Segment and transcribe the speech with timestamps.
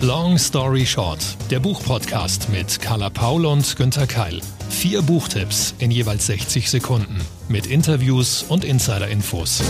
[0.00, 1.18] Long Story Short,
[1.50, 4.40] der Buchpodcast mit Carla Paul und Günther Keil.
[4.70, 9.60] Vier Buchtipps in jeweils 60 Sekunden mit Interviews und Insider-Infos.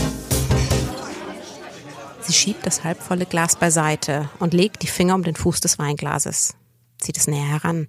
[2.21, 6.53] Sie schiebt das halbvolle Glas beiseite und legt die Finger um den Fuß des Weinglases.
[6.99, 7.87] Zieht es näher heran,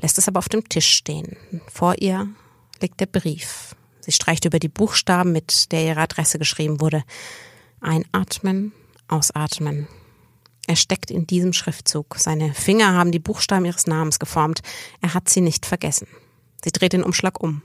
[0.00, 1.36] lässt es aber auf dem Tisch stehen.
[1.70, 2.28] Vor ihr
[2.80, 3.76] liegt der Brief.
[4.00, 7.04] Sie streicht über die Buchstaben, mit der ihre Adresse geschrieben wurde.
[7.82, 8.72] Einatmen,
[9.06, 9.86] ausatmen.
[10.66, 12.16] Er steckt in diesem Schriftzug.
[12.18, 14.60] Seine Finger haben die Buchstaben ihres Namens geformt.
[15.00, 16.08] Er hat sie nicht vergessen.
[16.64, 17.62] Sie dreht den Umschlag um.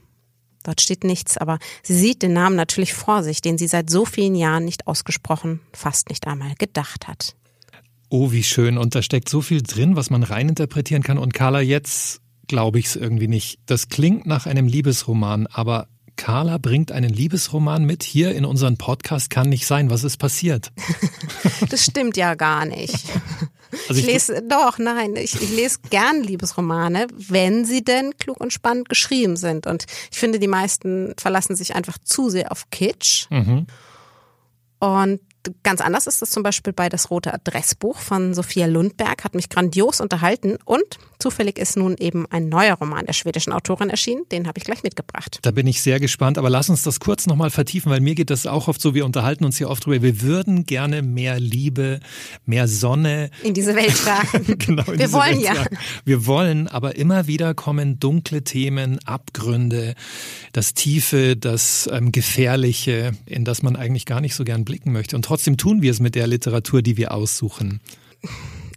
[0.63, 4.03] Dort steht nichts, aber sie sieht den Namen natürlich vor sich, den sie seit so
[4.03, 7.35] vielen Jahren nicht ausgesprochen, fast nicht einmal gedacht hat.
[8.09, 8.77] Oh, wie schön.
[8.77, 11.17] Und da steckt so viel drin, was man reininterpretieren kann.
[11.17, 13.59] Und Carla, jetzt glaube ich es irgendwie nicht.
[13.67, 15.87] Das klingt nach einem Liebesroman, aber
[16.19, 19.29] Carla bringt einen Liebesroman mit hier in unseren Podcast.
[19.29, 19.89] Kann nicht sein.
[19.89, 20.73] Was ist passiert?
[21.69, 23.05] das stimmt ja gar nicht.
[23.87, 28.41] Also ich, ich lese, doch, nein, ich, ich lese gern Liebesromane, wenn sie denn klug
[28.41, 29.65] und spannend geschrieben sind.
[29.65, 33.27] Und ich finde, die meisten verlassen sich einfach zu sehr auf Kitsch.
[33.29, 33.67] Mhm.
[34.79, 35.21] Und
[35.63, 39.49] ganz anders ist das zum Beispiel bei Das Rote Adressbuch von Sophia Lundberg, hat mich
[39.49, 44.47] grandios unterhalten und zufällig ist nun eben ein neuer Roman der schwedischen Autorin erschienen, den
[44.47, 45.39] habe ich gleich mitgebracht.
[45.41, 48.29] Da bin ich sehr gespannt, aber lass uns das kurz nochmal vertiefen, weil mir geht
[48.29, 51.99] das auch oft so, wir unterhalten uns hier oft drüber, wir würden gerne mehr Liebe,
[52.45, 54.57] mehr Sonne in diese Welt tragen.
[54.57, 55.65] genau, wir wollen ja.
[56.05, 59.95] Wir wollen, aber immer wieder kommen dunkle Themen, Abgründe,
[60.53, 65.15] das Tiefe, das ähm, Gefährliche, in das man eigentlich gar nicht so gern blicken möchte
[65.15, 67.81] und trotzdem tun wir es mit der Literatur, die wir aussuchen.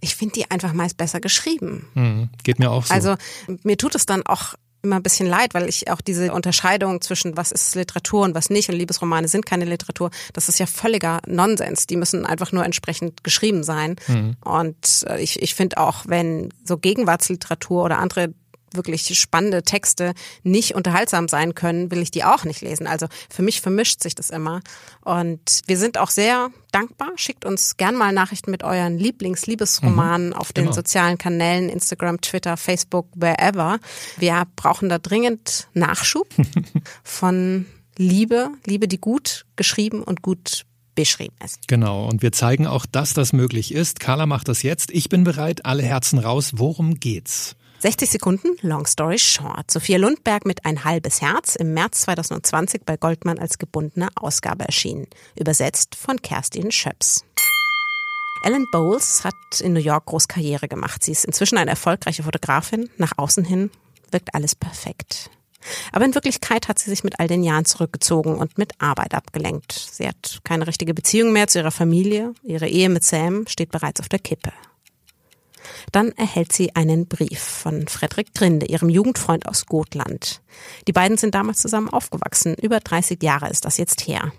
[0.02, 1.86] Ich finde die einfach meist besser geschrieben.
[1.94, 2.92] Mhm, geht mir auch so.
[2.92, 3.14] Also
[3.62, 7.38] mir tut es dann auch immer ein bisschen leid, weil ich auch diese Unterscheidung zwischen
[7.38, 11.22] was ist Literatur und was nicht und Liebesromane sind keine Literatur, das ist ja völliger
[11.26, 11.86] Nonsens.
[11.86, 13.96] Die müssen einfach nur entsprechend geschrieben sein.
[14.08, 14.36] Mhm.
[14.44, 18.34] Und äh, ich, ich finde auch, wenn so Gegenwartsliteratur oder andere
[18.74, 22.86] wirklich spannende Texte nicht unterhaltsam sein können, will ich die auch nicht lesen.
[22.86, 24.60] Also für mich vermischt sich das immer.
[25.02, 27.10] Und wir sind auch sehr dankbar.
[27.16, 30.74] Schickt uns gern mal Nachrichten mit euren Lieblingsliebesromanen mhm, auf den genau.
[30.74, 33.78] sozialen Kanälen, Instagram, Twitter, Facebook, wherever.
[34.18, 36.28] Wir brauchen da dringend Nachschub
[37.04, 37.66] von
[37.96, 41.68] Liebe, Liebe, die gut geschrieben und gut beschrieben ist.
[41.68, 44.00] Genau, und wir zeigen auch, dass das möglich ist.
[44.00, 44.90] Carla macht das jetzt.
[44.90, 46.52] Ich bin bereit, alle Herzen raus.
[46.56, 47.56] Worum geht's?
[47.82, 49.68] 60 Sekunden, Long Story Short.
[49.68, 55.08] Sophia Lundberg mit Ein halbes Herz im März 2020 bei Goldman als gebundene Ausgabe erschienen.
[55.34, 57.24] Übersetzt von Kerstin Schöps.
[58.44, 61.02] Ellen Bowles hat in New York groß Karriere gemacht.
[61.02, 62.88] Sie ist inzwischen eine erfolgreiche Fotografin.
[62.98, 63.68] Nach außen hin
[64.12, 65.28] wirkt alles perfekt.
[65.90, 69.72] Aber in Wirklichkeit hat sie sich mit all den Jahren zurückgezogen und mit Arbeit abgelenkt.
[69.72, 72.32] Sie hat keine richtige Beziehung mehr zu ihrer Familie.
[72.44, 74.52] Ihre Ehe mit Sam steht bereits auf der Kippe.
[75.92, 80.40] Dann erhält sie einen Brief von Frederik Grinde, ihrem Jugendfreund aus Gotland.
[80.86, 82.54] Die beiden sind damals zusammen aufgewachsen.
[82.54, 84.32] Über 30 Jahre ist das jetzt her.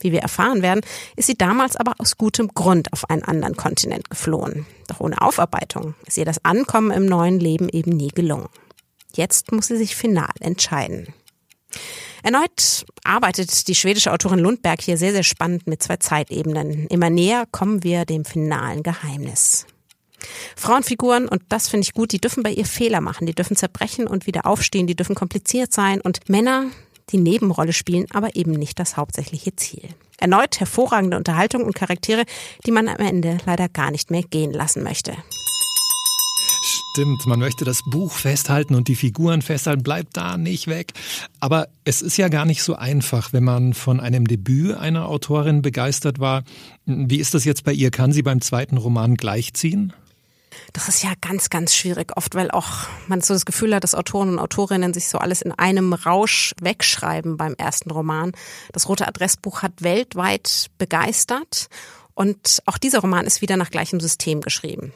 [0.00, 0.82] Wie wir erfahren werden,
[1.16, 4.66] ist sie damals aber aus gutem Grund auf einen anderen Kontinent geflohen.
[4.88, 8.48] Doch ohne Aufarbeitung ist ihr das Ankommen im neuen Leben eben nie gelungen.
[9.14, 11.14] Jetzt muss sie sich final entscheiden.
[12.22, 16.86] Erneut arbeitet die schwedische Autorin Lundberg hier sehr, sehr spannend mit zwei Zeitebenen.
[16.88, 19.66] Immer näher kommen wir dem finalen Geheimnis.
[20.56, 24.06] Frauenfiguren, und das finde ich gut, die dürfen bei ihr Fehler machen, die dürfen zerbrechen
[24.06, 26.66] und wieder aufstehen, die dürfen kompliziert sein und Männer,
[27.10, 29.88] die Nebenrolle spielen, aber eben nicht das hauptsächliche Ziel.
[30.18, 32.24] Erneut hervorragende Unterhaltung und Charaktere,
[32.64, 35.12] die man am Ende leider gar nicht mehr gehen lassen möchte.
[36.96, 40.94] Stimmt, man möchte das Buch festhalten und die Figuren festhalten, bleibt da nicht weg.
[41.40, 45.60] Aber es ist ja gar nicht so einfach, wenn man von einem Debüt einer Autorin
[45.60, 46.42] begeistert war.
[46.86, 47.90] Wie ist das jetzt bei ihr?
[47.90, 49.92] Kann sie beim zweiten Roman gleichziehen?
[50.72, 53.94] Das ist ja ganz, ganz schwierig, oft weil auch man so das Gefühl hat, dass
[53.94, 58.32] Autoren und Autorinnen sich so alles in einem Rausch wegschreiben beim ersten Roman.
[58.72, 61.68] Das Rote Adressbuch hat weltweit begeistert
[62.14, 64.92] und auch dieser Roman ist wieder nach gleichem System geschrieben.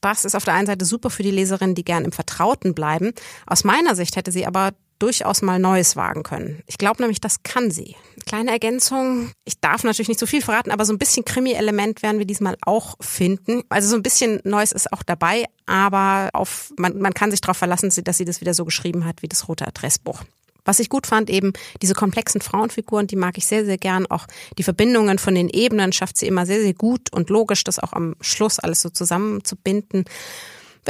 [0.00, 3.12] Das ist auf der einen Seite super für die Leserinnen, die gern im Vertrauten bleiben.
[3.46, 6.62] Aus meiner Sicht hätte sie aber durchaus mal Neues wagen können.
[6.66, 7.96] Ich glaube nämlich, das kann sie.
[8.26, 9.32] Kleine Ergänzung.
[9.44, 12.56] Ich darf natürlich nicht so viel verraten, aber so ein bisschen Krimi-Element werden wir diesmal
[12.64, 13.62] auch finden.
[13.68, 17.56] Also so ein bisschen Neues ist auch dabei, aber auf, man, man kann sich darauf
[17.56, 20.22] verlassen, dass sie das wieder so geschrieben hat wie das rote Adressbuch.
[20.64, 21.52] Was ich gut fand, eben
[21.82, 24.06] diese komplexen Frauenfiguren, die mag ich sehr, sehr gern.
[24.06, 24.26] Auch
[24.58, 27.92] die Verbindungen von den Ebenen schafft sie immer sehr, sehr gut und logisch, das auch
[27.92, 30.04] am Schluss alles so zusammenzubinden.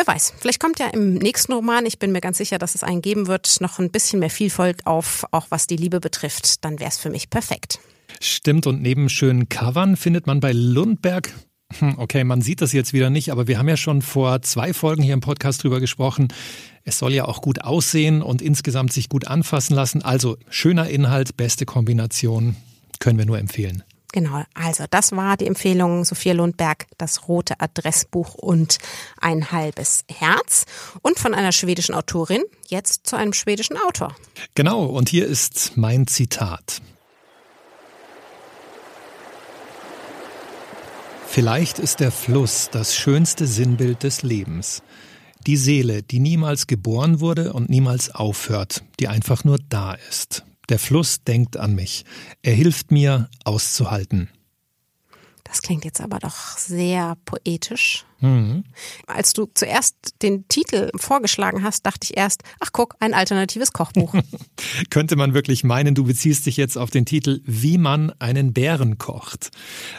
[0.00, 2.82] Wer weiß, vielleicht kommt ja im nächsten Roman, ich bin mir ganz sicher, dass es
[2.82, 6.64] einen geben wird, noch ein bisschen mehr Vielfalt auf, auch was die Liebe betrifft.
[6.64, 7.80] Dann wäre es für mich perfekt.
[8.18, 11.34] Stimmt, und neben schönen Covern findet man bei Lundberg
[11.78, 14.72] Hm, okay, man sieht das jetzt wieder nicht, aber wir haben ja schon vor zwei
[14.72, 16.28] Folgen hier im Podcast drüber gesprochen.
[16.82, 20.02] Es soll ja auch gut aussehen und insgesamt sich gut anfassen lassen.
[20.02, 22.56] Also schöner Inhalt, beste Kombination,
[23.00, 23.84] können wir nur empfehlen.
[24.12, 28.78] Genau, also das war die Empfehlung Sophia Lundberg, das rote Adressbuch und
[29.20, 30.64] ein halbes Herz.
[31.02, 34.14] Und von einer schwedischen Autorin jetzt zu einem schwedischen Autor.
[34.54, 36.82] Genau, und hier ist mein Zitat.
[41.26, 44.82] Vielleicht ist der Fluss das schönste Sinnbild des Lebens.
[45.46, 50.44] Die Seele, die niemals geboren wurde und niemals aufhört, die einfach nur da ist.
[50.70, 52.04] Der Fluss denkt an mich.
[52.42, 54.30] Er hilft mir auszuhalten.
[55.50, 58.04] Das klingt jetzt aber doch sehr poetisch.
[58.20, 58.62] Mhm.
[59.08, 64.14] Als du zuerst den Titel vorgeschlagen hast, dachte ich erst, ach guck, ein alternatives Kochbuch.
[64.90, 68.98] Könnte man wirklich meinen, du beziehst dich jetzt auf den Titel Wie man einen Bären
[68.98, 69.50] kocht.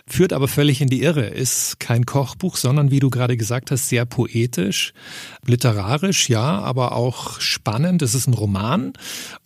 [0.08, 3.90] Führt aber völlig in die Irre, ist kein Kochbuch, sondern wie du gerade gesagt hast,
[3.90, 4.94] sehr poetisch,
[5.46, 8.02] literarisch, ja, aber auch spannend.
[8.04, 8.94] Es ist ein Roman.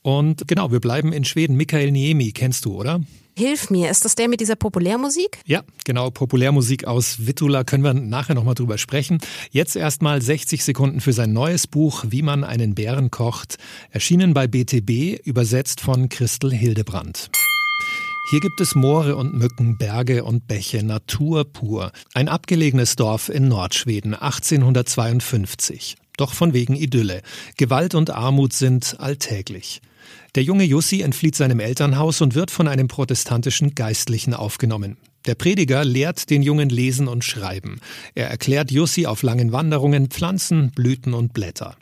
[0.04, 1.56] Und genau, wir bleiben in Schweden.
[1.56, 3.02] Mikael Niemi kennst du, oder?
[3.38, 5.40] Hilf mir, ist das der mit dieser Populärmusik?
[5.46, 9.18] Ja, genau, Populärmusik aus Wittula können wir nachher nochmal drüber sprechen.
[9.52, 13.58] Jetzt erstmal 60 Sekunden für sein neues Buch Wie man einen Bären kocht,
[13.90, 17.30] erschienen bei BTB, übersetzt von Christel Hildebrand.
[18.30, 21.92] Hier gibt es Moore und Mücken, Berge und Bäche, Natur pur.
[22.14, 25.98] Ein abgelegenes Dorf in Nordschweden, 1852.
[26.16, 27.22] Doch von wegen Idylle.
[27.58, 29.82] Gewalt und Armut sind alltäglich.
[30.36, 34.98] Der junge Jussi entflieht seinem Elternhaus und wird von einem protestantischen Geistlichen aufgenommen.
[35.26, 37.80] Der Prediger lehrt den Jungen Lesen und Schreiben.
[38.16, 41.78] Er erklärt Jussi auf langen Wanderungen Pflanzen, Blüten und Blätter.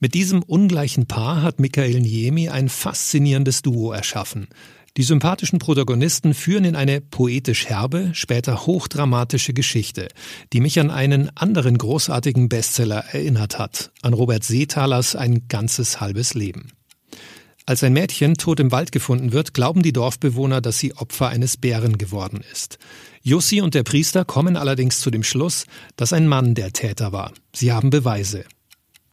[0.00, 4.48] Mit diesem ungleichen Paar hat Michael Niemi ein faszinierendes Duo erschaffen.
[4.96, 10.08] Die sympathischen Protagonisten führen in eine poetisch herbe, später hochdramatische Geschichte,
[10.52, 16.34] die mich an einen anderen großartigen Bestseller erinnert hat, an Robert Seethalers Ein ganzes halbes
[16.34, 16.72] Leben.
[17.68, 21.58] Als ein Mädchen tot im Wald gefunden wird, glauben die Dorfbewohner, dass sie Opfer eines
[21.58, 22.78] Bären geworden ist.
[23.20, 27.30] Jussi und der Priester kommen allerdings zu dem Schluss, dass ein Mann der Täter war.
[27.54, 28.46] Sie haben Beweise.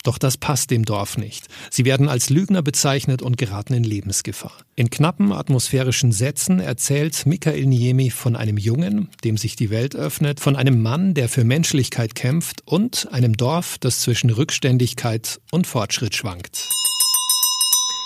[0.04, 1.48] Doch das passt dem Dorf nicht.
[1.69, 4.54] Sie werden als Lügner bezeichnet und geraten in Lebensgefahr.
[4.78, 10.40] In knappen atmosphärischen Sätzen erzählt Michael Niemi von einem Jungen, dem sich die Welt öffnet,
[10.40, 16.16] von einem Mann, der für Menschlichkeit kämpft und einem Dorf, das zwischen Rückständigkeit und Fortschritt
[16.16, 16.75] schwankt.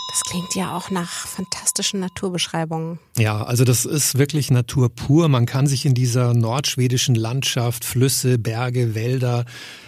[0.10, 2.98] Das klingt ja auch nach fantastischen Naturbeschreibungen.
[3.18, 5.30] Ja, also das ist wirklich Natur pur.
[5.30, 9.46] Man kann sich in dieser nordschwedischen Landschaft, Flüsse, Berge, Wälder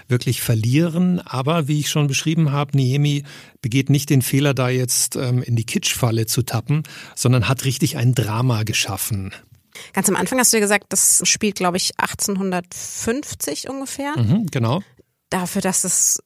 [0.08, 1.20] wirklich verlieren.
[1.22, 3.24] Aber wie ich schon beschrieben habe, Niemi
[3.62, 6.84] begeht nicht den Fehler, da jetzt ähm, in die Kitschfalle zu tappen,
[7.16, 9.34] sondern hat richtig ein Drama geschaffen.
[9.94, 14.16] Ganz am Anfang hast du ja gesagt, das spielt, glaube ich, 1850 ungefähr.
[14.18, 14.84] Mhm, genau.
[15.32, 16.22] Dafür, dass es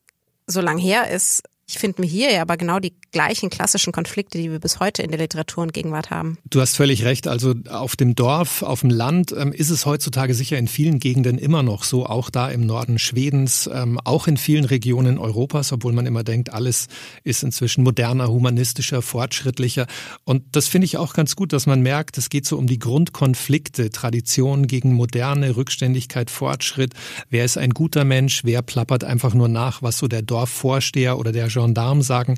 [0.48, 4.38] so lang her ist, ich finde mir hier ja aber genau die gleichen klassischen Konflikte,
[4.38, 6.38] die wir bis heute in der Literatur und Gegenwart haben.
[6.48, 7.28] Du hast völlig recht.
[7.28, 11.40] Also auf dem Dorf, auf dem Land ähm, ist es heutzutage sicher in vielen Gegenden
[11.40, 15.94] immer noch so, auch da im Norden Schwedens, ähm, auch in vielen Regionen Europas, obwohl
[15.94, 16.88] man immer denkt, alles
[17.24, 19.88] ist inzwischen moderner, humanistischer, fortschrittlicher.
[20.24, 22.80] Und das finde ich auch ganz gut, dass man merkt, es geht so um die
[22.80, 26.94] Grundkonflikte, Tradition gegen moderne, Rückständigkeit, Fortschritt.
[27.30, 28.42] Wer ist ein guter Mensch?
[28.44, 32.38] Wer plappert einfach nur nach, was so der Dorfvorsteher oder der Gendarm sagen.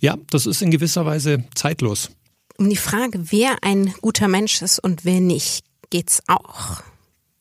[0.00, 2.10] Ja, das ist in gewisser Weise zeitlos.
[2.56, 6.82] Um die Frage, wer ein guter Mensch ist und wer nicht, geht's auch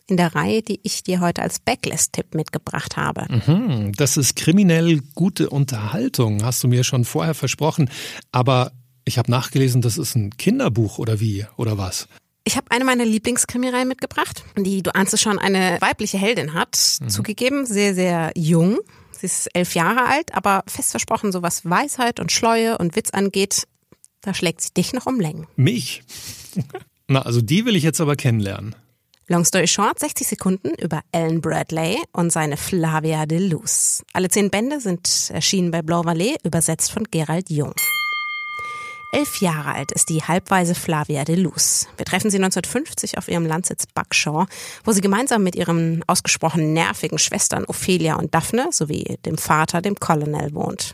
[0.07, 3.25] in der Reihe, die ich dir heute als Backlist-Tipp mitgebracht habe.
[3.29, 7.89] Mhm, das ist kriminell gute Unterhaltung, hast du mir schon vorher versprochen.
[8.31, 8.71] Aber
[9.05, 12.07] ich habe nachgelesen, das ist ein Kinderbuch oder wie oder was?
[12.45, 16.77] Ich habe eine meiner Lieblingskrimireihen mitgebracht, die, du ahnst es schon, eine weibliche Heldin hat.
[17.01, 17.09] Mhm.
[17.09, 18.79] Zugegeben, sehr, sehr jung,
[19.17, 23.09] Sie ist elf Jahre alt, aber fest versprochen, so was Weisheit und Schleue und Witz
[23.11, 23.67] angeht,
[24.21, 25.47] da schlägt sie dich noch um Längen.
[25.55, 26.03] Mich?
[27.07, 28.75] Na, also die will ich jetzt aber kennenlernen.
[29.29, 34.03] Long story short, 60 Sekunden über Alan Bradley und seine Flavia de Luz.
[34.13, 37.73] Alle zehn Bände sind erschienen bei Blanc Vallée, übersetzt von Gerald Jung.
[39.13, 41.87] Elf Jahre alt ist die halbweise Flavia de Luz.
[41.95, 44.47] Wir treffen sie 1950 auf ihrem Landsitz Buckshaw,
[44.83, 49.95] wo sie gemeinsam mit ihren ausgesprochen nervigen Schwestern Ophelia und Daphne sowie dem Vater, dem
[49.95, 50.93] Colonel, wohnt.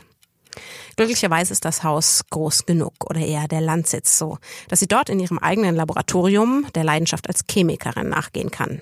[0.96, 5.18] Glücklicherweise ist das Haus groß genug oder eher der Landsitz so, dass sie dort in
[5.18, 8.80] ihrem eigenen Laboratorium der Leidenschaft als Chemikerin nachgehen kann.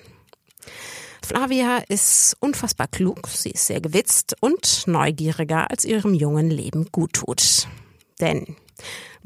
[1.25, 7.13] Flavia ist unfassbar klug, sie ist sehr gewitzt und neugieriger, als ihrem jungen Leben gut
[7.13, 7.67] tut.
[8.19, 8.55] Denn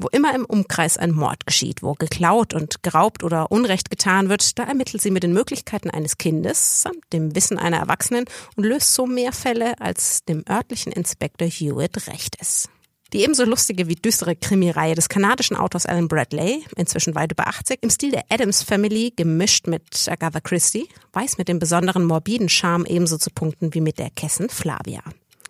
[0.00, 4.56] Wo immer im Umkreis ein Mord geschieht, wo geklaut und geraubt oder Unrecht getan wird,
[4.56, 8.94] da ermittelt sie mit den Möglichkeiten eines Kindes samt dem Wissen einer Erwachsenen und löst
[8.94, 12.68] so mehr Fälle, als dem örtlichen Inspektor Hewitt recht ist.
[13.12, 17.78] Die ebenso lustige wie düstere Krimireihe des kanadischen Autors Alan Bradley, inzwischen weit über 80,
[17.80, 22.84] im Stil der Adams Family, gemischt mit Agatha Christie, weiß mit dem besonderen morbiden Charme
[22.86, 25.02] ebenso zu punkten wie mit der Kessen Flavia.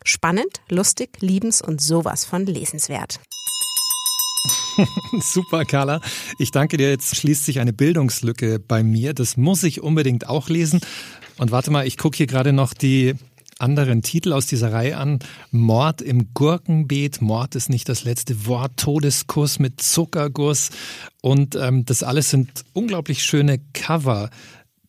[0.05, 3.21] Spannend, lustig, liebens und sowas von lesenswert.
[5.21, 6.01] Super, Carla.
[6.39, 6.91] Ich danke dir.
[6.91, 9.15] Jetzt schließt sich eine Bildungslücke bei mir.
[9.15, 10.81] Das muss ich unbedingt auch lesen.
[11.39, 13.15] Und warte mal, ich gucke hier gerade noch die
[13.59, 15.19] anderen Titel aus dieser Reihe an.
[15.51, 20.71] Mord im Gurkenbeet, Mord ist nicht das letzte Wort, Todeskuss mit Zuckerguss.
[21.23, 24.31] Und ähm, das alles sind unglaublich schöne Cover.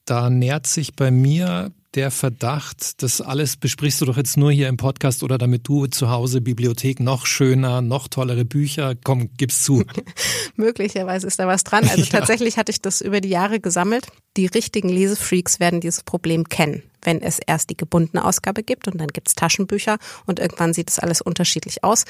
[0.06, 4.68] Da nährt sich bei mir der Verdacht, das alles besprichst du doch jetzt nur hier
[4.68, 9.64] im Podcast oder damit du zu Hause Bibliothek noch schöner, noch tollere Bücher, komm, gib's
[9.64, 9.84] zu.
[10.56, 11.88] Möglicherweise ist da was dran.
[11.90, 12.20] Also ja.
[12.20, 14.08] tatsächlich hatte ich das über die Jahre gesammelt.
[14.38, 19.00] Die richtigen Lesefreaks werden dieses Problem kennen, wenn es erst die gebundene Ausgabe gibt und
[19.00, 22.06] dann gibt's Taschenbücher und irgendwann sieht es alles unterschiedlich aus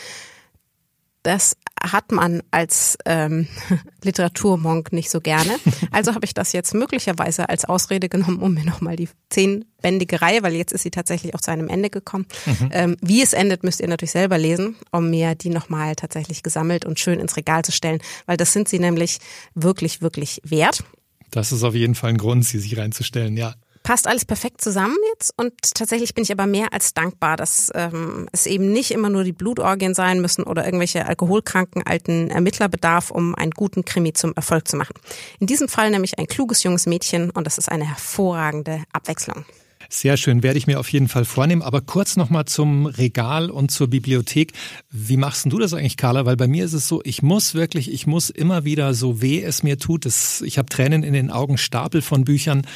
[1.29, 3.47] das hat man als ähm,
[4.03, 5.51] Literaturmonk nicht so gerne.
[5.91, 10.41] Also habe ich das jetzt möglicherweise als Ausrede genommen, um mir nochmal die zehnbändige Reihe,
[10.41, 12.25] weil jetzt ist sie tatsächlich auch zu einem Ende gekommen.
[12.47, 12.69] Mhm.
[12.71, 16.83] Ähm, wie es endet, müsst ihr natürlich selber lesen, um mir die nochmal tatsächlich gesammelt
[16.83, 19.19] und schön ins Regal zu stellen, weil das sind sie nämlich
[19.53, 20.83] wirklich, wirklich wert.
[21.29, 24.97] Das ist auf jeden Fall ein Grund, sie sich reinzustellen, ja passt alles perfekt zusammen
[25.13, 29.09] jetzt und tatsächlich bin ich aber mehr als dankbar, dass ähm, es eben nicht immer
[29.09, 34.13] nur die Blutorgien sein müssen oder irgendwelche alkoholkranken alten Ermittler bedarf, um einen guten Krimi
[34.13, 34.93] zum Erfolg zu machen.
[35.39, 39.45] In diesem Fall nämlich ein kluges junges Mädchen und das ist eine hervorragende Abwechslung.
[39.91, 41.63] Sehr schön, werde ich mir auf jeden Fall vornehmen.
[41.63, 44.53] Aber kurz nochmal zum Regal und zur Bibliothek.
[44.91, 46.27] Wie machst du das eigentlich, Carla?
[46.27, 49.41] Weil bei mir ist es so, ich muss wirklich, ich muss immer wieder, so weh
[49.41, 52.67] es mir tut, das, ich habe Tränen in den Augen, Stapel von Büchern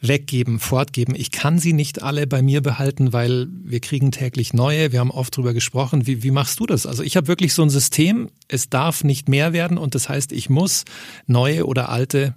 [0.00, 1.14] weggeben, fortgeben.
[1.14, 4.92] Ich kann sie nicht alle bei mir behalten, weil wir kriegen täglich neue.
[4.92, 6.06] Wir haben oft drüber gesprochen.
[6.06, 6.86] Wie, wie machst du das?
[6.86, 10.32] Also ich habe wirklich so ein System, es darf nicht mehr werden und das heißt,
[10.32, 10.84] ich muss
[11.26, 12.34] neue oder alte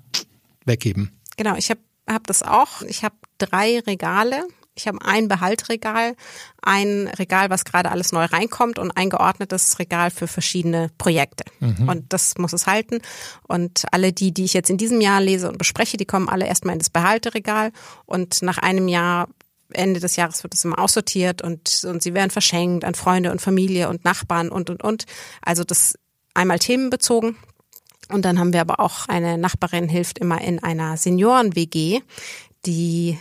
[0.65, 1.11] weggeben.
[1.37, 2.81] Genau, ich habe hab das auch.
[2.81, 4.43] Ich habe drei Regale
[4.75, 6.15] ich habe ein Behaltregal,
[6.61, 11.43] ein Regal, was gerade alles neu reinkommt und ein geordnetes Regal für verschiedene Projekte.
[11.59, 11.89] Mhm.
[11.89, 13.01] Und das muss es halten.
[13.47, 16.47] Und alle die, die ich jetzt in diesem Jahr lese und bespreche, die kommen alle
[16.47, 17.71] erstmal in das Behalteregal.
[18.05, 19.27] Und nach einem Jahr
[19.73, 23.41] Ende des Jahres wird es immer aussortiert und, und sie werden verschenkt an Freunde und
[23.41, 25.05] Familie und Nachbarn und, und, und.
[25.41, 25.95] Also das
[26.33, 27.37] einmal themenbezogen.
[28.09, 32.01] Und dann haben wir aber auch eine Nachbarin hilft immer in einer Senioren-WG,
[32.65, 33.17] die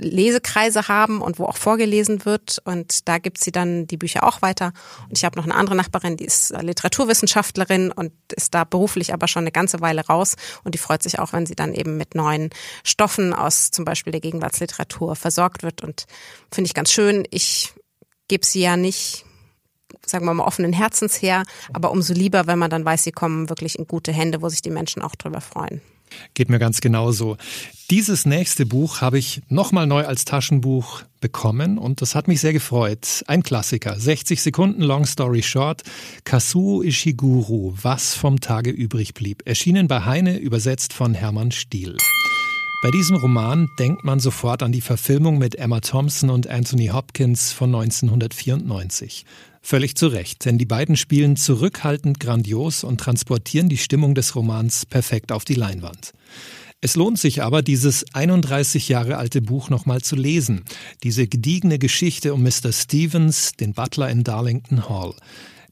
[0.00, 2.60] Lesekreise haben und wo auch vorgelesen wird.
[2.64, 4.72] Und da gibt sie dann die Bücher auch weiter.
[5.08, 9.28] Und ich habe noch eine andere Nachbarin, die ist Literaturwissenschaftlerin und ist da beruflich aber
[9.28, 10.36] schon eine ganze Weile raus.
[10.64, 12.50] Und die freut sich auch, wenn sie dann eben mit neuen
[12.84, 15.82] Stoffen aus zum Beispiel der Gegenwartsliteratur versorgt wird.
[15.82, 16.06] Und
[16.50, 17.26] finde ich ganz schön.
[17.30, 17.72] Ich
[18.28, 19.24] gebe sie ja nicht
[20.06, 23.48] sagen wir mal, offenen Herzens her, aber umso lieber, wenn man dann weiß, sie kommen
[23.48, 25.80] wirklich in gute Hände, wo sich die Menschen auch drüber freuen.
[26.34, 27.36] Geht mir ganz genauso.
[27.90, 32.52] Dieses nächste Buch habe ich nochmal neu als Taschenbuch bekommen und das hat mich sehr
[32.52, 33.24] gefreut.
[33.26, 35.82] Ein Klassiker, 60 Sekunden Long Story Short,
[36.24, 41.96] Kazuo Ishiguro, Was vom Tage übrig blieb, erschienen bei Heine, übersetzt von Hermann Stiel.
[42.82, 47.52] Bei diesem Roman denkt man sofort an die Verfilmung mit Emma Thompson und Anthony Hopkins
[47.52, 49.26] von 1994.
[49.62, 54.86] Völlig zu Recht, denn die beiden spielen zurückhaltend grandios und transportieren die Stimmung des Romans
[54.86, 56.12] perfekt auf die Leinwand.
[56.80, 60.64] Es lohnt sich aber, dieses 31 Jahre alte Buch nochmal zu lesen.
[61.02, 62.72] Diese gediegene Geschichte um Mr.
[62.72, 65.14] Stevens, den Butler in Darlington Hall.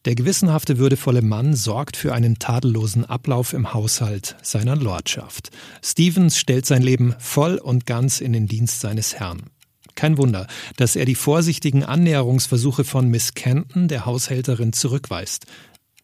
[0.04, 5.50] Der gewissenhafte, würdevolle Mann sorgt für einen tadellosen Ablauf im Haushalt seiner Lordschaft.
[5.83, 9.50] Stevens stellt sein Leben voll und ganz in den Dienst seines Herrn.
[9.99, 15.47] Kein Wunder, dass er die vorsichtigen Annäherungsversuche von Miss Kenton, der Haushälterin, zurückweist.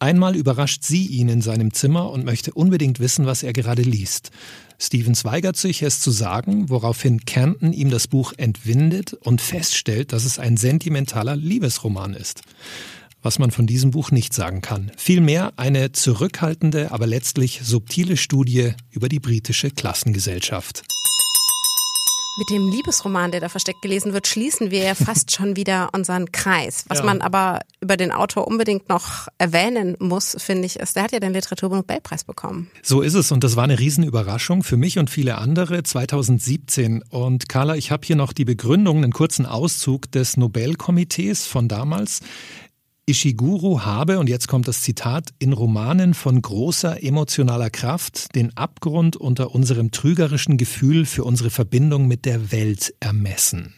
[0.01, 4.33] Einmal überrascht sie ihn in seinem Zimmer und möchte unbedingt wissen, was er gerade liest.
[4.81, 10.25] Stevens weigert sich, es zu sagen, woraufhin Kenton ihm das Buch entwindet und feststellt, dass
[10.25, 12.43] es ein sentimentaler Liebesroman ist.
[13.23, 14.91] Was man von diesem Buch nicht sagen kann.
[14.97, 20.83] Vielmehr eine zurückhaltende, aber letztlich subtile Studie über die britische Klassengesellschaft.
[22.37, 26.33] Mit dem Liebesroman, der da versteckt gelesen wird, schließen wir ja fast schon wieder unseren
[26.33, 26.85] Kreis.
[26.89, 27.05] Was ja.
[27.05, 31.21] man aber über den Autor unbedingt noch erwähnen muss, finde ich, ist, der hat ja
[31.21, 32.69] den Literaturnobelpreis bekommen.
[32.83, 37.05] So ist es und das war eine Riesenüberraschung für mich und viele andere 2017.
[37.09, 42.21] Und Carla, ich habe hier noch die Begründung, einen kurzen Auszug des Nobelkomitees von damals.
[43.07, 49.17] Ishiguro habe, und jetzt kommt das Zitat, in Romanen von großer emotionaler Kraft den Abgrund
[49.17, 53.75] unter unserem trügerischen Gefühl für unsere Verbindung mit der Welt ermessen.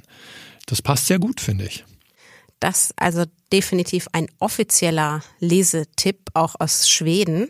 [0.67, 1.85] Das passt sehr gut, finde ich.
[2.61, 7.49] Das also definitiv ein offizieller Lesetipp, auch aus Schweden.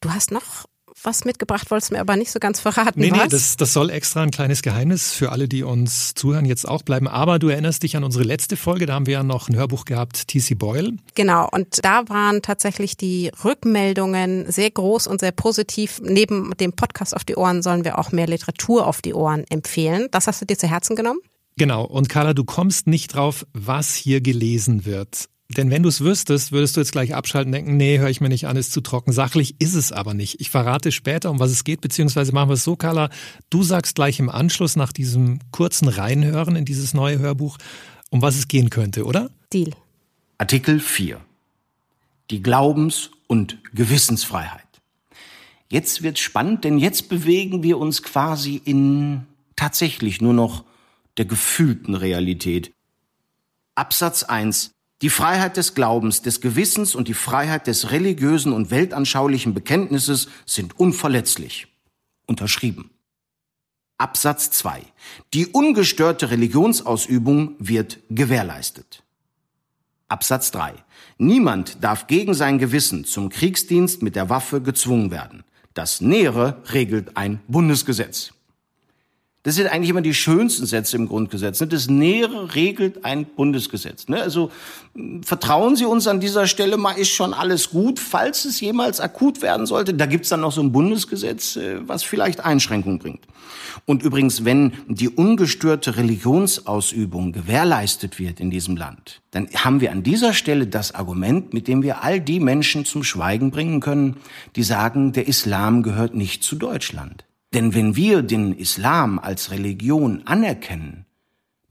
[0.00, 0.66] Du hast noch
[1.02, 3.00] was mitgebracht, wolltest mir aber nicht so ganz verraten.
[3.00, 3.18] Nee, was?
[3.18, 6.82] nee, das, das soll extra ein kleines Geheimnis für alle, die uns zuhören, jetzt auch
[6.82, 7.08] bleiben.
[7.08, 9.84] Aber du erinnerst dich an unsere letzte Folge, da haben wir ja noch ein Hörbuch
[9.84, 10.54] gehabt, T.C.
[10.54, 10.96] Boyle.
[11.14, 16.00] Genau, und da waren tatsächlich die Rückmeldungen sehr groß und sehr positiv.
[16.02, 20.08] Neben dem Podcast auf die Ohren sollen wir auch mehr Literatur auf die Ohren empfehlen.
[20.10, 21.20] Das hast du dir zu Herzen genommen?
[21.58, 25.28] Genau, und Carla, du kommst nicht drauf, was hier gelesen wird.
[25.48, 28.20] Denn wenn du es wüsstest, würdest du jetzt gleich abschalten und denken, nee, höre ich
[28.20, 29.12] mir nicht an, ist zu trocken.
[29.12, 30.40] Sachlich ist es aber nicht.
[30.40, 33.10] Ich verrate später, um was es geht, beziehungsweise machen wir es so, Carla.
[33.48, 37.58] Du sagst gleich im Anschluss nach diesem kurzen Reinhören in dieses neue Hörbuch,
[38.10, 39.30] um was es gehen könnte, oder?
[39.52, 39.72] Deal.
[40.38, 41.20] Artikel 4.
[42.30, 44.62] Die Glaubens- und Gewissensfreiheit.
[45.70, 50.64] Jetzt wird spannend, denn jetzt bewegen wir uns quasi in tatsächlich nur noch
[51.16, 52.72] der gefühlten Realität.
[53.74, 59.52] Absatz 1 die Freiheit des Glaubens, des Gewissens und die Freiheit des religiösen und weltanschaulichen
[59.52, 61.68] Bekenntnisses sind unverletzlich.
[62.26, 62.90] Unterschrieben.
[63.98, 64.82] Absatz 2.
[65.32, 69.02] Die ungestörte Religionsausübung wird gewährleistet.
[70.08, 70.74] Absatz 3.
[71.18, 75.44] Niemand darf gegen sein Gewissen zum Kriegsdienst mit der Waffe gezwungen werden.
[75.74, 78.32] Das Nähere regelt ein Bundesgesetz.
[79.46, 81.60] Das sind eigentlich immer die schönsten Sätze im Grundgesetz.
[81.60, 81.68] Ne?
[81.68, 84.08] Das Nähere regelt ein Bundesgesetz.
[84.08, 84.20] Ne?
[84.20, 84.50] Also
[85.22, 88.00] vertrauen Sie uns an dieser Stelle mal, ist schon alles gut.
[88.00, 92.02] Falls es jemals akut werden sollte, da gibt's dann noch so ein Bundesgesetz, äh, was
[92.02, 93.20] vielleicht Einschränkungen bringt.
[93.84, 100.02] Und übrigens, wenn die ungestörte Religionsausübung gewährleistet wird in diesem Land, dann haben wir an
[100.02, 104.16] dieser Stelle das Argument, mit dem wir all die Menschen zum Schweigen bringen können,
[104.56, 107.25] die sagen, der Islam gehört nicht zu Deutschland.
[107.54, 111.06] Denn wenn wir den Islam als Religion anerkennen,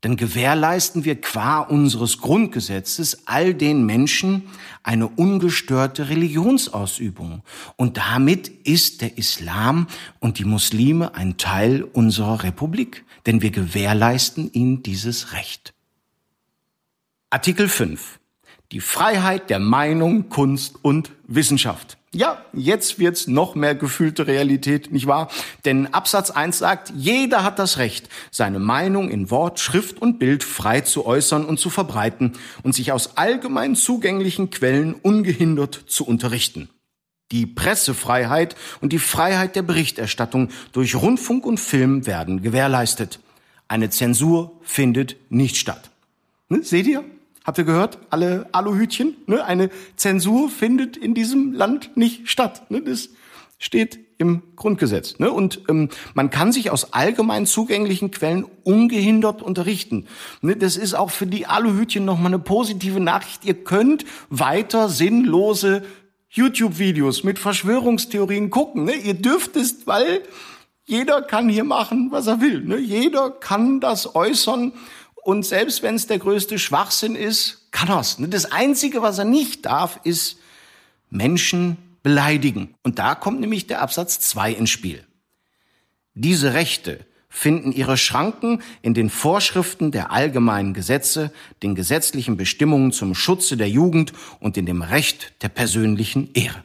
[0.05, 4.43] dann gewährleisten wir qua unseres Grundgesetzes all den Menschen
[4.83, 7.41] eine ungestörte Religionsausübung.
[7.75, 9.87] Und damit ist der Islam
[10.19, 15.73] und die Muslime ein Teil unserer Republik, denn wir gewährleisten ihnen dieses Recht.
[17.31, 18.19] Artikel 5.
[18.71, 21.97] Die Freiheit der Meinung, Kunst und Wissenschaft.
[22.15, 25.29] Ja, jetzt wird's noch mehr gefühlte Realität, nicht wahr?
[25.65, 30.41] Denn Absatz 1 sagt, jeder hat das Recht, seine Meinung in Wort, Schrift und Bild
[30.45, 32.31] frei zu äußern und zu verbreiten
[32.63, 36.69] und sich aus allgemein zugänglichen Quellen ungehindert zu unterrichten.
[37.33, 43.19] Die Pressefreiheit und die Freiheit der Berichterstattung durch Rundfunk und Film werden gewährleistet.
[43.67, 45.91] Eine Zensur findet nicht statt.
[46.47, 47.03] Ne, seht ihr?
[47.45, 47.99] Habt ihr gehört?
[48.09, 49.15] Alle Aluhütchen.
[49.27, 49.45] Ne?
[49.45, 52.69] Eine Zensur findet in diesem Land nicht statt.
[52.71, 52.81] Ne?
[52.81, 53.09] Das
[53.59, 55.19] steht im Grundgesetz.
[55.19, 55.31] Ne?
[55.31, 60.07] Und ähm, man kann sich aus allgemein zugänglichen Quellen ungehindert unterrichten.
[60.41, 60.55] Ne?
[60.55, 63.45] Das ist auch für die Aluhütchen nochmal eine positive Nachricht.
[63.45, 65.83] Ihr könnt weiter sinnlose
[66.29, 68.85] YouTube-Videos mit Verschwörungstheorien gucken.
[68.85, 68.95] Ne?
[68.95, 70.23] Ihr dürft es, weil
[70.85, 72.61] jeder kann hier machen, was er will.
[72.61, 72.77] Ne?
[72.77, 74.73] Jeder kann das äußern
[75.25, 78.19] und selbst wenn es der größte Schwachsinn ist, kann er's.
[78.19, 78.27] Ne?
[78.27, 80.37] Das Einzige, was er nicht darf, ist
[81.09, 82.75] Menschen beleidigen.
[82.83, 85.03] Und da kommt nämlich der Absatz 2 ins Spiel.
[86.13, 91.33] Diese Rechte finden ihre Schranken in den Vorschriften der allgemeinen Gesetze,
[91.63, 96.63] den gesetzlichen Bestimmungen zum Schutze der Jugend und in dem Recht der persönlichen Ehre.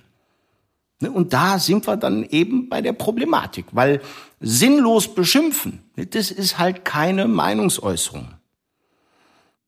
[1.01, 1.11] Ne?
[1.11, 4.03] Und da sind wir dann eben bei der Problematik, weil
[4.39, 8.35] sinnlos beschimpfen, das ist halt keine Meinungsäußerung.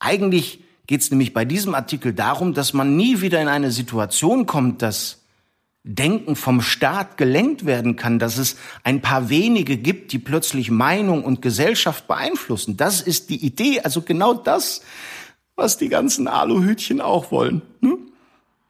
[0.05, 4.47] Eigentlich geht es nämlich bei diesem Artikel darum, dass man nie wieder in eine Situation
[4.47, 5.21] kommt, dass
[5.85, 11.23] Denken vom Staat gelenkt werden kann, dass es ein paar wenige gibt, die plötzlich Meinung
[11.23, 12.77] und Gesellschaft beeinflussen.
[12.77, 14.83] Das ist die Idee, also genau das,
[15.55, 17.63] was die ganzen Aluhütchen auch wollen.
[17.81, 17.97] Ne?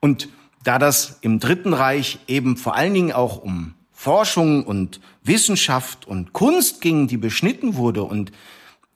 [0.01, 0.29] Und
[0.65, 6.35] da das im Dritten Reich eben vor allen Dingen auch um Forschung und Wissenschaft und
[6.35, 8.33] Kunst ging, die beschnitten wurde und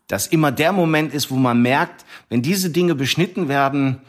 [0.09, 4.01] das immer der Moment ist, wo man merkt, wenn diese Dinge beschnitten werden,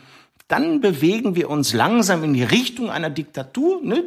[0.47, 3.81] dann bewegen wir uns langsam in die Richtung einer Diktatur.
[3.83, 4.03] Ne?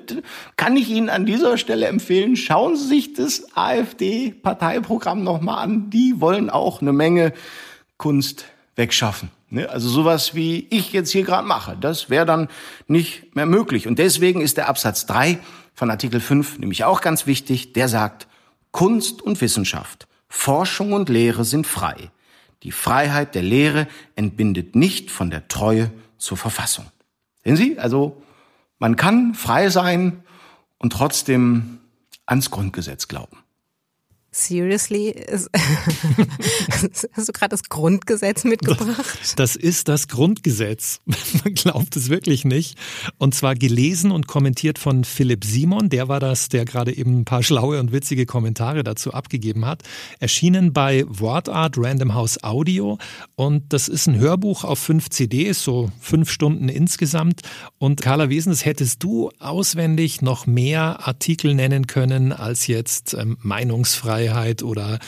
[0.56, 5.90] Kann ich Ihnen an dieser Stelle empfehlen, schauen Sie sich das AfD-Parteiprogramm nochmal an.
[5.90, 7.34] Die wollen auch eine Menge
[7.98, 9.30] Kunst wegschaffen.
[9.50, 9.68] Ne?
[9.68, 12.48] Also sowas, wie ich jetzt hier gerade mache, das wäre dann
[12.88, 13.86] nicht mehr möglich.
[13.86, 15.38] Und deswegen ist der Absatz 3
[15.74, 17.74] von Artikel 5 nämlich auch ganz wichtig.
[17.74, 18.28] Der sagt,
[18.70, 22.10] Kunst und Wissenschaft Forschung und Lehre sind frei.
[22.62, 26.86] Die Freiheit der Lehre entbindet nicht von der Treue zur Verfassung.
[27.44, 28.22] Sehen Sie, also
[28.78, 30.22] man kann frei sein
[30.78, 31.80] und trotzdem
[32.26, 33.39] ans Grundgesetz glauben.
[34.32, 35.26] Seriously?
[37.12, 39.34] Hast du gerade das Grundgesetz mitgebracht?
[39.34, 41.00] Das ist das Grundgesetz.
[41.44, 42.78] Man glaubt es wirklich nicht.
[43.18, 45.88] Und zwar gelesen und kommentiert von Philipp Simon.
[45.88, 49.82] Der war das, der gerade eben ein paar schlaue und witzige Kommentare dazu abgegeben hat.
[50.20, 52.98] Erschienen bei Wortart Random House Audio.
[53.34, 57.40] Und das ist ein Hörbuch auf fünf CDs, so fünf Stunden insgesamt.
[57.78, 64.19] Und Carla Wesens, hättest du auswendig noch mehr Artikel nennen können als jetzt ähm, Meinungsfreiheit?
[64.20, 64.98] Freiheit oder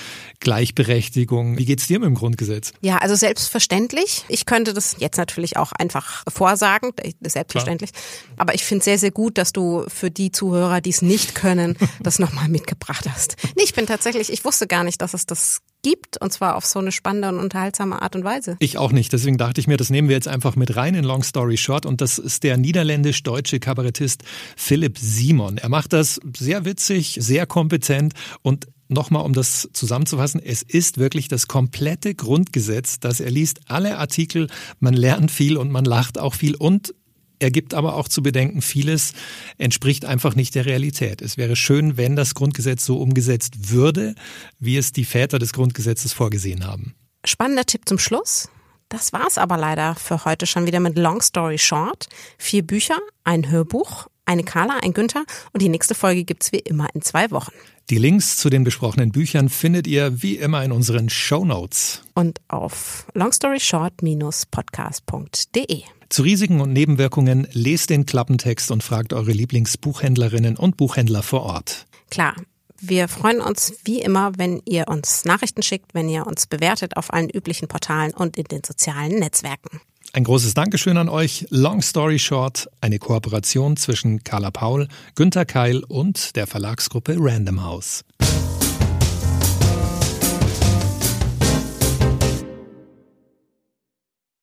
[0.40, 1.58] Gleichberechtigung.
[1.58, 2.72] Wie geht's dir mit dem Grundgesetz?
[2.80, 4.24] Ja, also selbstverständlich.
[4.28, 7.92] Ich könnte das jetzt natürlich auch einfach vorsagen, selbstverständlich.
[7.92, 8.36] Klar.
[8.38, 11.76] Aber ich finde sehr, sehr gut, dass du für die Zuhörer, die es nicht können,
[12.00, 13.36] das nochmal mitgebracht hast.
[13.56, 16.64] Nee, ich bin tatsächlich, ich wusste gar nicht, dass es das gibt und zwar auf
[16.64, 18.56] so eine spannende und unterhaltsame Art und Weise.
[18.60, 19.12] Ich auch nicht.
[19.12, 21.86] Deswegen dachte ich mir, das nehmen wir jetzt einfach mit rein in Long Story Short
[21.86, 24.22] und das ist der niederländisch-deutsche Kabarettist
[24.56, 25.58] Philipp Simon.
[25.58, 31.28] Er macht das sehr witzig, sehr kompetent und nochmal, um das zusammenzufassen, es ist wirklich
[31.28, 34.48] das komplette Grundgesetz, dass er liest alle Artikel,
[34.80, 36.94] man lernt viel und man lacht auch viel und
[37.42, 39.14] er gibt aber auch zu bedenken, vieles
[39.58, 41.20] entspricht einfach nicht der Realität.
[41.20, 44.14] Es wäre schön, wenn das Grundgesetz so umgesetzt würde,
[44.60, 46.94] wie es die Väter des Grundgesetzes vorgesehen haben.
[47.24, 48.48] Spannender Tipp zum Schluss.
[48.88, 52.08] Das war's aber leider für heute schon wieder mit Long Story Short.
[52.38, 56.88] Vier Bücher, ein Hörbuch, eine Carla, ein Günther und die nächste Folge gibt's wie immer
[56.94, 57.52] in zwei Wochen.
[57.92, 62.00] Die Links zu den besprochenen Büchern findet ihr wie immer in unseren Show Notes.
[62.14, 65.82] Und auf longstoryshort-podcast.de.
[66.08, 71.84] Zu Risiken und Nebenwirkungen lest den Klappentext und fragt eure Lieblingsbuchhändlerinnen und Buchhändler vor Ort.
[72.08, 72.34] Klar.
[72.80, 77.12] Wir freuen uns wie immer, wenn ihr uns Nachrichten schickt, wenn ihr uns bewertet auf
[77.12, 79.82] allen üblichen Portalen und in den sozialen Netzwerken.
[80.14, 81.46] Ein großes Dankeschön an euch.
[81.48, 88.04] Long Story Short, eine Kooperation zwischen Carla Paul, Günter Keil und der Verlagsgruppe Random House.